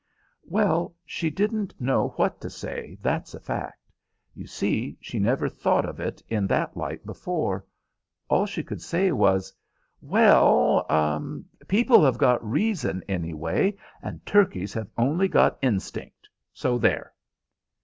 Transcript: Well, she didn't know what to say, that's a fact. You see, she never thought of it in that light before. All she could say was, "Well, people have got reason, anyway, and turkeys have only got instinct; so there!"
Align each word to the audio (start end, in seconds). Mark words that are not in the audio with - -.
Well, 0.47 0.95
she 1.05 1.29
didn't 1.29 1.79
know 1.79 2.07
what 2.15 2.41
to 2.41 2.49
say, 2.49 2.97
that's 3.03 3.35
a 3.35 3.39
fact. 3.39 3.91
You 4.33 4.47
see, 4.47 4.97
she 4.99 5.19
never 5.19 5.47
thought 5.47 5.85
of 5.85 5.99
it 5.99 6.23
in 6.27 6.47
that 6.47 6.75
light 6.75 7.05
before. 7.05 7.63
All 8.27 8.47
she 8.47 8.63
could 8.63 8.81
say 8.81 9.11
was, 9.11 9.53
"Well, 10.01 11.43
people 11.67 12.03
have 12.03 12.17
got 12.17 12.43
reason, 12.43 13.03
anyway, 13.07 13.77
and 14.01 14.25
turkeys 14.25 14.73
have 14.73 14.89
only 14.97 15.27
got 15.27 15.59
instinct; 15.61 16.27
so 16.51 16.79
there!" 16.79 17.13